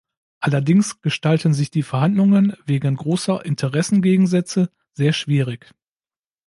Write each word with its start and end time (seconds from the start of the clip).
Allerdings 0.39 0.99
gestalten 1.01 1.53
sich 1.53 1.69
die 1.69 1.83
Verhandlungen 1.83 2.55
wegen 2.65 2.95
großer 2.95 3.45
Interessengegensätze 3.45 4.71
sehr 4.93 5.13
schwierig. 5.13 5.75